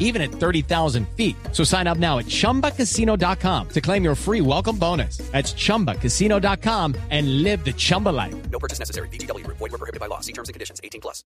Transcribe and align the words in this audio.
even 0.00 0.20
at 0.20 0.32
30,000 0.32 1.06
feet. 1.16 1.36
So 1.52 1.62
sign 1.62 1.86
up 1.86 1.98
now 1.98 2.18
at 2.18 2.26
chumbacasino.com 2.26 3.68
to 3.68 3.80
claim 3.80 4.02
your 4.02 4.16
free 4.16 4.40
welcome 4.40 4.76
bonus. 4.76 5.18
That's 5.30 5.54
chumbacasino.com 5.54 6.96
and 7.10 7.44
live 7.44 7.64
the 7.64 7.72
Chumba 7.72 8.08
life. 8.08 8.34
No 8.50 8.58
purchase 8.58 8.80
necessary. 8.80 9.08
BGW. 9.10 9.46
Void 9.46 9.60
were 9.60 9.78
prohibited 9.78 10.00
by 10.00 10.06
law. 10.06 10.20
See 10.20 10.32
terms 10.32 10.48
and 10.48 10.54
conditions. 10.54 10.80
18 10.82 11.00
plus. 11.00 11.22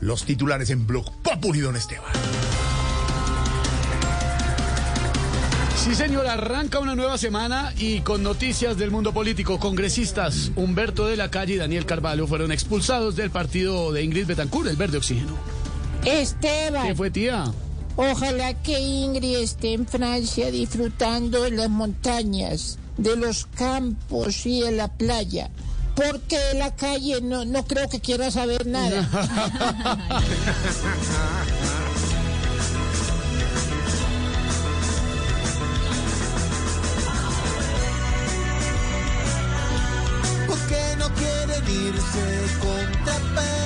Los 0.00 0.24
titulares 0.24 0.70
en 0.70 0.86
Blog 0.86 1.04
Populi, 1.22 1.60
don 1.60 1.76
Esteban. 1.76 2.12
Sí, 5.76 5.96
señor, 5.96 6.28
arranca 6.28 6.78
una 6.78 6.94
nueva 6.94 7.18
semana 7.18 7.72
y 7.76 8.02
con 8.02 8.22
noticias 8.22 8.76
del 8.76 8.92
mundo 8.92 9.12
político. 9.12 9.58
Congresistas 9.58 10.52
Humberto 10.54 11.08
de 11.08 11.16
la 11.16 11.28
Calle 11.28 11.54
y 11.54 11.56
Daniel 11.56 11.86
Carvalho 11.86 12.28
fueron 12.28 12.52
expulsados 12.52 13.16
del 13.16 13.30
partido 13.30 13.90
de 13.90 14.04
Ingrid 14.04 14.26
Betancourt, 14.26 14.68
el 14.68 14.76
Verde 14.76 14.98
Oxígeno. 14.98 15.36
¿Qué 16.04 16.22
Esteban, 16.22 16.94
fue, 16.94 17.10
tía? 17.10 17.46
Ojalá 17.96 18.54
que 18.54 18.80
Ingrid 18.80 19.36
esté 19.38 19.74
en 19.74 19.86
Francia 19.86 20.50
disfrutando 20.50 21.42
de 21.42 21.50
las 21.52 21.70
montañas, 21.70 22.78
de 22.96 23.16
los 23.16 23.46
campos 23.46 24.46
y 24.46 24.60
de 24.60 24.72
la 24.72 24.88
playa. 24.88 25.50
Porque 25.94 26.38
de 26.38 26.54
la 26.54 26.74
calle 26.74 27.20
no, 27.20 27.44
no 27.44 27.64
creo 27.64 27.88
que 27.88 28.00
quiera 28.00 28.30
saber 28.30 28.66
nada. 28.66 29.08
¿Por 40.46 40.58
qué 40.66 40.96
no 40.98 41.08
quieren 41.14 41.64
irse 41.68 42.46
contra 42.62 43.14
Petro? 43.34 43.61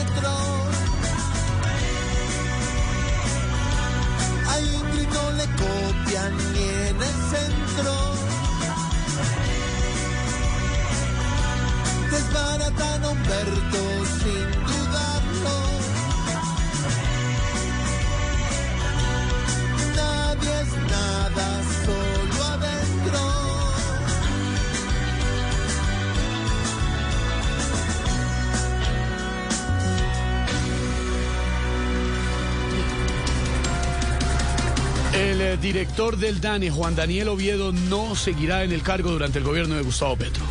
El 35.17 35.41
eh, 35.41 35.57
director 35.57 36.19
del 36.19 36.43
DANE, 36.43 36.71
Juan 36.71 36.95
Daniel 36.95 37.29
Oviedo, 37.29 37.73
no 37.73 38.15
seguirá 38.15 38.65
en 38.65 38.73
el 38.73 38.83
cargo 38.83 39.11
durante 39.11 39.39
el 39.39 39.45
gobierno 39.45 39.75
de 39.75 39.83
Gustavo 39.83 40.15
Petro. 40.15 40.45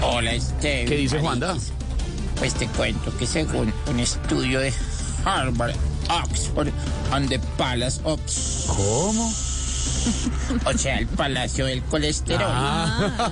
Hola, 0.00 0.32
Esteban. 0.32 0.86
¿Qué 0.86 0.96
dice 0.96 1.20
Juanda? 1.20 1.56
Pues 2.38 2.54
te 2.54 2.66
cuento 2.68 3.14
que 3.18 3.26
según 3.26 3.72
un 3.90 4.00
estudio 4.00 4.60
de 4.60 4.72
Harvard, 5.26 5.74
Oxford, 6.08 6.68
and 7.12 7.28
the 7.28 7.38
Palace 7.58 8.00
of... 8.04 8.18
¿Cómo? 8.66 9.30
O 10.64 10.72
sea, 10.76 10.98
el 10.98 11.06
Palacio 11.06 11.66
del 11.66 11.82
Colesterol. 11.82 12.46
Ah. 12.48 13.30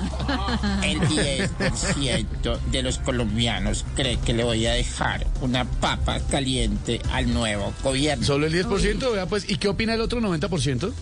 El 0.85 1.01
10% 1.01 2.59
de 2.71 2.83
los 2.83 2.99
colombianos 2.99 3.85
cree 3.95 4.19
que 4.19 4.33
le 4.33 4.45
voy 4.45 4.67
a 4.67 4.73
dejar 4.73 5.27
una 5.41 5.65
papa 5.65 6.21
caliente 6.31 7.01
al 7.13 7.33
nuevo 7.33 7.73
gobierno. 7.83 8.25
Solo 8.25 8.47
el 8.47 8.53
10%, 8.53 9.13
vea 9.13 9.27
pues. 9.27 9.49
¿Y 9.49 9.57
qué 9.57 9.69
opina 9.69 9.95
el 9.95 10.01
otro 10.01 10.21
90%? 10.21 10.93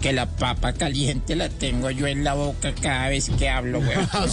Que 0.00 0.12
la 0.12 0.26
papa 0.26 0.72
caliente 0.72 1.36
la 1.36 1.48
tengo 1.48 1.90
yo 1.90 2.06
en 2.06 2.24
la 2.24 2.34
boca 2.34 2.74
cada 2.80 3.08
vez 3.08 3.30
que 3.38 3.48
hablo, 3.48 3.80
güey. 3.80 3.96
Ah, 4.12 4.26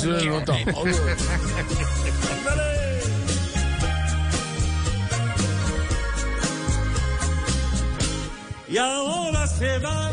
y 8.72 8.78
ahora 8.78 9.48
se 9.48 9.80
va. 9.80 10.12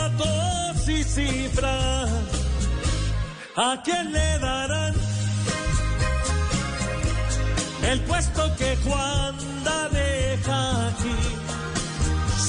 Datos 0.00 0.88
y 0.88 1.04
cifras. 1.04 2.10
¿A 3.56 3.82
quién 3.84 4.12
le 4.12 4.38
darán 4.38 4.94
el 7.90 8.00
puesto 8.00 8.42
que 8.56 8.76
Juan 8.84 9.34
deja 9.92 10.88
aquí? 10.88 11.16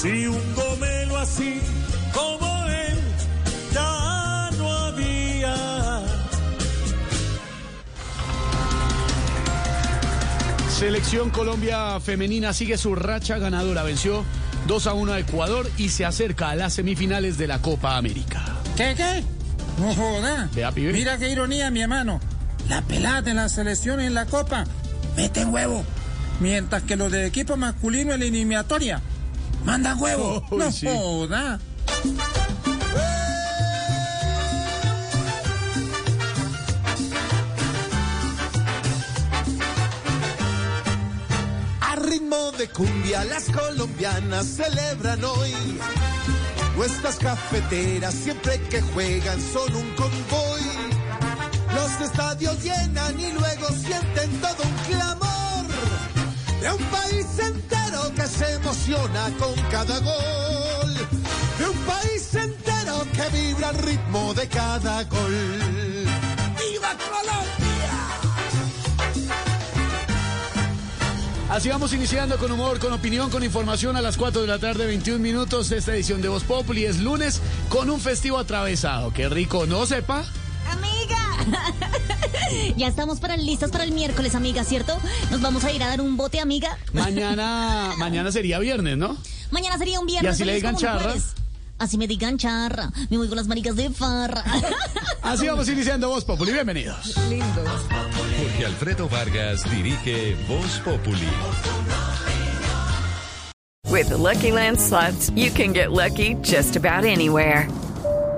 Si 0.00 0.26
un 0.26 0.54
gomelo 0.54 1.18
así 1.18 1.60
como 2.14 2.66
él 2.66 2.98
ya 3.74 4.50
no 4.58 4.72
había. 4.72 6.02
Selección 10.78 11.30
Colombia 11.30 12.00
femenina 12.00 12.52
sigue 12.52 12.78
su 12.78 12.94
racha 12.94 13.38
ganadora. 13.38 13.82
Venció 13.82 14.24
2 14.66 14.86
a 14.86 14.92
1 14.94 15.12
a 15.12 15.18
Ecuador 15.18 15.70
y 15.76 15.88
se 15.88 16.04
acerca 16.04 16.50
a 16.50 16.54
las 16.56 16.74
semifinales 16.74 17.38
de 17.38 17.46
la 17.46 17.60
Copa 17.60 17.96
América. 17.96 18.42
¿Qué, 18.76 18.94
qué? 18.96 19.22
No 19.78 19.94
joda. 19.94 20.48
Mira 20.76 21.18
qué 21.18 21.30
ironía, 21.30 21.70
mi 21.70 21.80
hermano. 21.80 22.20
La 22.68 22.82
pelada 22.82 23.22
de 23.22 23.34
la 23.34 23.48
selección 23.48 24.00
en 24.00 24.14
la 24.14 24.26
copa 24.26 24.64
meten 25.16 25.52
huevo. 25.52 25.84
Mientras 26.40 26.82
que 26.82 26.96
los 26.96 27.10
del 27.10 27.24
equipo 27.26 27.56
masculino 27.56 28.12
en 28.12 28.20
la 28.20 28.26
eliminatoria 28.26 29.00
mandan 29.64 30.00
huevo. 30.00 30.44
No 30.50 30.70
sí. 30.70 30.86
joda. 30.86 31.58
De 42.62 42.68
cumbia 42.68 43.24
las 43.24 43.44
colombianas 43.46 44.46
celebran 44.46 45.24
hoy. 45.24 45.52
Nuestras 46.76 47.16
cafeteras 47.16 48.14
siempre 48.14 48.60
que 48.70 48.80
juegan 48.80 49.40
son 49.40 49.74
un 49.74 49.90
convoy. 49.96 50.62
Los 51.74 52.00
estadios 52.00 52.62
llenan 52.62 53.18
y 53.18 53.32
luego 53.32 53.66
sienten 53.68 54.30
todo 54.40 54.62
un 54.62 54.76
clamor. 54.86 55.64
De 56.60 56.70
un 56.70 56.84
país 56.96 57.26
entero 57.40 58.14
que 58.14 58.26
se 58.28 58.52
emociona 58.52 59.24
con 59.40 59.54
cada 59.70 59.98
gol. 59.98 60.94
De 61.58 61.68
un 61.68 61.78
país 61.78 62.34
entero 62.34 63.06
que 63.12 63.36
vibra 63.36 63.70
al 63.70 63.78
ritmo 63.78 64.34
de 64.34 64.46
cada 64.46 65.02
gol. 65.04 65.91
Así 71.52 71.68
vamos 71.68 71.92
iniciando 71.92 72.38
con 72.38 72.50
humor, 72.50 72.78
con 72.78 72.94
opinión, 72.94 73.28
con 73.28 73.44
información 73.44 73.94
a 73.94 74.00
las 74.00 74.16
4 74.16 74.40
de 74.40 74.46
la 74.48 74.58
tarde, 74.58 74.86
21 74.86 75.18
minutos. 75.18 75.70
Esta 75.70 75.94
edición 75.94 76.22
de 76.22 76.28
Voz 76.28 76.44
Populi 76.44 76.86
es 76.86 76.98
lunes 77.00 77.42
con 77.68 77.90
un 77.90 78.00
festivo 78.00 78.38
atravesado. 78.38 79.12
Qué 79.12 79.28
rico, 79.28 79.66
¿no 79.66 79.84
sepa? 79.84 80.24
¡Amiga! 80.70 81.60
ya 82.78 82.86
estamos 82.86 83.20
para 83.20 83.36
listas 83.36 83.70
para 83.70 83.84
el 83.84 83.92
miércoles, 83.92 84.34
amiga, 84.34 84.64
¿cierto? 84.64 84.98
Nos 85.30 85.42
vamos 85.42 85.62
a 85.64 85.72
ir 85.72 85.82
a 85.82 85.88
dar 85.88 86.00
un 86.00 86.16
bote, 86.16 86.40
amiga. 86.40 86.78
Mañana, 86.94 87.90
mañana 87.98 88.32
sería 88.32 88.58
viernes, 88.58 88.96
¿no? 88.96 89.18
Mañana 89.50 89.76
sería 89.76 90.00
un 90.00 90.06
viernes. 90.06 90.30
¿Y 90.30 90.32
así 90.32 90.44
le 90.46 90.54
digan 90.54 90.74
como 90.74 90.86
un 90.86 90.90
charra? 90.90 91.10
jueves. 91.10 91.34
Así 91.82 91.98
me 91.98 92.06
digan 92.06 92.38
charra. 92.38 92.92
Me 93.10 93.16
voy 93.16 93.26
con 93.26 93.36
las 93.36 93.48
maricas 93.48 93.74
de 93.74 93.90
farra. 93.90 94.44
Así 95.22 95.48
vamos 95.48 95.68
iniciando 95.68 96.10
Voz 96.10 96.24
Populi. 96.24 96.52
Bienvenidos. 96.52 97.12
Jorge 97.16 98.66
Alfredo 98.66 99.08
Vargas 99.08 99.68
dirige 99.68 100.36
Voz 100.46 100.80
Populi. 100.84 101.26
With 103.90 104.10
the 104.10 104.16
Lucky 104.16 104.52
Land 104.52 104.78
slots, 104.78 105.30
you 105.34 105.50
can 105.50 105.72
get 105.72 105.90
lucky 105.90 106.36
just 106.40 106.76
about 106.76 107.04
anywhere. 107.04 107.68